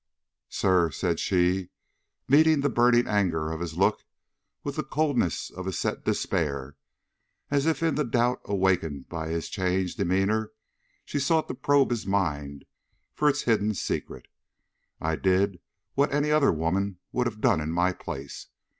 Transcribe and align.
"Sir," 0.49 0.89
said 0.89 1.19
she, 1.19 1.69
meeting 2.27 2.61
the 2.61 2.69
burning 2.71 3.05
anger 3.07 3.51
of 3.51 3.59
his 3.59 3.77
look 3.77 4.03
with 4.63 4.75
the 4.75 4.83
coldness 4.83 5.51
of 5.51 5.67
a 5.67 5.71
set 5.71 6.05
despair, 6.05 6.75
as 7.51 7.67
if 7.67 7.83
in 7.83 7.93
the 7.93 8.03
doubt 8.03 8.41
awakened 8.45 9.09
by 9.09 9.29
his 9.29 9.47
changed 9.47 9.97
demeanor 9.99 10.53
she 11.05 11.19
sought 11.19 11.47
to 11.49 11.53
probe 11.53 11.91
his 11.91 12.07
mind 12.07 12.65
for 13.13 13.29
its 13.29 13.43
hidden 13.43 13.75
secret, 13.75 14.27
"I 14.99 15.17
did 15.17 15.59
what 15.93 16.11
any 16.11 16.31
other 16.31 16.51
woman 16.51 16.97
would 17.11 17.27
have 17.27 17.39
done 17.39 17.61
in 17.61 17.71
my 17.71 17.93
place. 17.93 18.47